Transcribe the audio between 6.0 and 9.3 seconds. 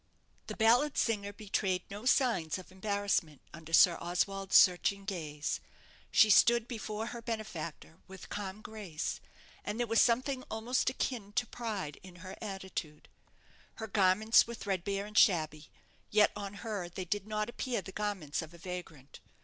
She stood before her benefactor with calm grace;